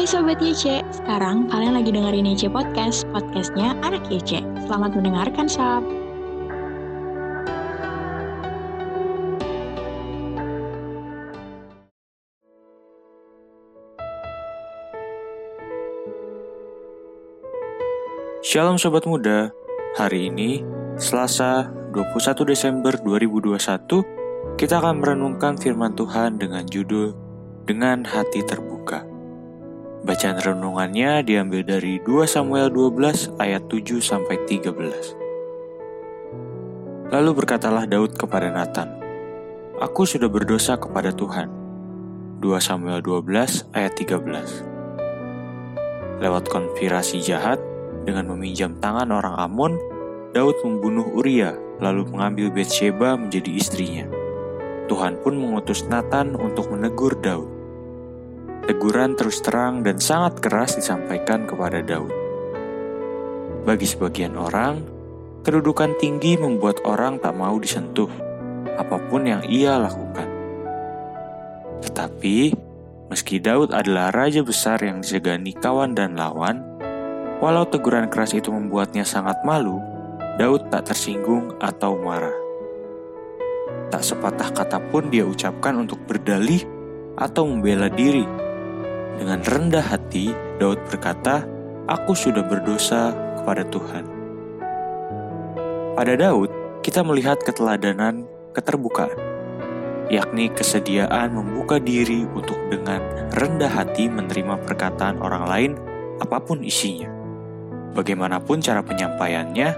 [0.00, 4.40] Hai Sobat YC, sekarang kalian lagi dengerin YC Podcast, podcastnya Anak YC.
[4.64, 5.84] Selamat mendengarkan, Sob.
[18.40, 19.52] Shalom Sobat Muda,
[20.00, 20.64] hari ini
[20.96, 23.60] Selasa 21 Desember 2021
[24.56, 27.12] kita akan merenungkan firman Tuhan dengan judul
[27.68, 28.69] Dengan Hati Terbuka.
[30.00, 37.12] Bacaan renungannya diambil dari 2 Samuel 12 ayat 7 sampai 13.
[37.12, 38.96] Lalu berkatalah Daud kepada Nathan,
[39.76, 41.52] Aku sudah berdosa kepada Tuhan.
[42.40, 46.24] 2 Samuel 12 ayat 13.
[46.24, 47.60] Lewat konspirasi jahat
[48.08, 49.76] dengan meminjam tangan orang Amon,
[50.32, 54.08] Daud membunuh Uria lalu mengambil Bathsheba menjadi istrinya.
[54.88, 57.59] Tuhan pun mengutus Nathan untuk menegur Daud.
[58.60, 62.12] Teguran terus terang dan sangat keras disampaikan kepada Daud.
[63.64, 64.84] Bagi sebagian orang,
[65.40, 68.12] kedudukan tinggi membuat orang tak mau disentuh,
[68.76, 70.28] apa pun yang ia lakukan.
[71.80, 72.52] Tetapi,
[73.08, 76.60] meski Daud adalah raja besar yang disegani kawan dan lawan,
[77.40, 79.80] walau teguran keras itu membuatnya sangat malu,
[80.36, 82.36] Daud tak tersinggung atau marah.
[83.88, 86.62] Tak sepatah kata pun dia ucapkan untuk berdalih
[87.16, 88.49] atau membela diri
[89.20, 91.44] dengan rendah hati, Daud berkata,
[91.84, 94.08] "Aku sudah berdosa kepada Tuhan."
[95.92, 96.48] Pada Daud,
[96.80, 98.24] kita melihat keteladanan
[98.56, 99.12] keterbukaan,
[100.08, 103.04] yakni kesediaan membuka diri untuk dengan
[103.36, 105.72] rendah hati menerima perkataan orang lain,
[106.24, 107.12] apa pun isinya.
[107.92, 109.68] Bagaimanapun cara penyampaiannya,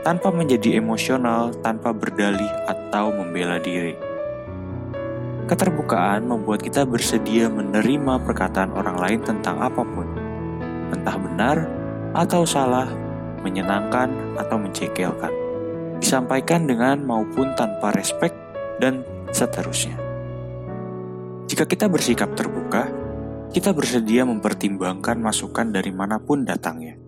[0.00, 4.07] tanpa menjadi emosional, tanpa berdalih atau membela diri.
[5.48, 10.04] Keterbukaan membuat kita bersedia menerima perkataan orang lain tentang apa pun,
[10.92, 11.56] entah benar
[12.12, 12.84] atau salah,
[13.40, 15.32] menyenangkan atau mencekelkan,
[16.04, 18.28] disampaikan dengan maupun tanpa respek,
[18.76, 19.00] dan
[19.32, 19.96] seterusnya.
[21.48, 22.84] Jika kita bersikap terbuka,
[23.48, 27.00] kita bersedia mempertimbangkan masukan dari mana pun datangnya,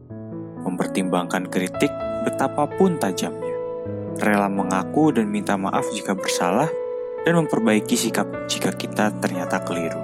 [0.64, 1.92] mempertimbangkan kritik
[2.24, 3.52] betapapun tajamnya,
[4.16, 6.72] rela mengaku dan minta maaf jika bersalah,
[7.24, 10.00] dan memperbaiki sikap jika kita ternyata keliru.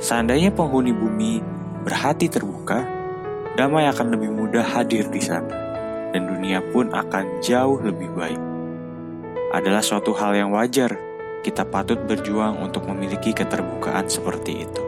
[0.00, 1.38] Seandainya penghuni bumi
[1.84, 2.84] berhati terbuka,
[3.54, 5.52] damai akan lebih mudah hadir di sana,
[6.10, 8.40] dan dunia pun akan jauh lebih baik.
[9.50, 10.96] Adalah suatu hal yang wajar,
[11.42, 14.82] kita patut berjuang untuk memiliki keterbukaan seperti itu.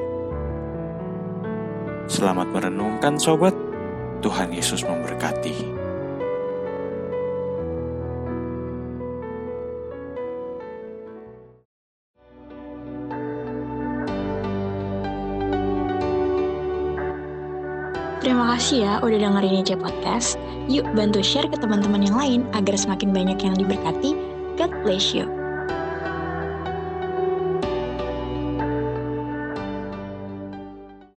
[2.08, 3.54] Selamat merenungkan, sobat.
[4.22, 5.81] Tuhan Yesus memberkati.
[18.22, 20.38] Terima kasih ya udah dengerin IC Podcast.
[20.70, 24.14] Yuk bantu share ke teman-teman yang lain agar semakin banyak yang diberkati.
[24.54, 25.41] God bless you.